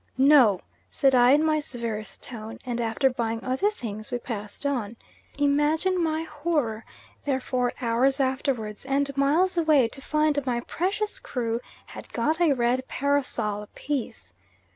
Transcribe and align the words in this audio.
"NO," 0.17 0.61
said 0.89 1.13
I, 1.13 1.29
in 1.29 1.43
my 1.43 1.59
severest 1.59 2.23
tone, 2.23 2.57
and 2.65 2.81
after 2.81 3.07
buying 3.07 3.43
other 3.43 3.69
things, 3.69 4.09
we 4.09 4.17
passed 4.17 4.65
on. 4.65 4.95
Imagine 5.37 6.01
my 6.03 6.23
horror, 6.23 6.85
therefore, 7.23 7.73
hours 7.81 8.19
afterwards 8.19 8.83
and 8.83 9.15
miles 9.15 9.59
away, 9.59 9.87
to 9.89 10.01
find 10.01 10.43
my 10.43 10.61
precious 10.61 11.19
crew 11.19 11.59
had 11.85 12.11
got 12.13 12.41
a 12.41 12.51
red 12.53 12.87
parasol 12.87 13.61
apiece. 13.61 14.33